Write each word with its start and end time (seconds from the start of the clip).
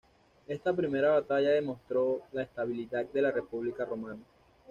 Esta 0.47 0.73
primera 0.73 1.11
batalla 1.11 1.51
demostró 1.51 2.23
la 2.31 2.41
estabilidad 2.41 3.05
de 3.05 3.21
la 3.21 3.29
República 3.29 3.85
romana. 3.85 4.23